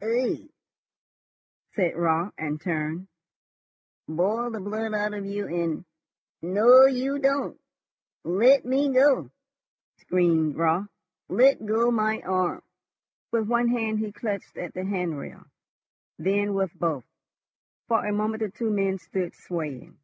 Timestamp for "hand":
13.70-13.98, 14.84-15.18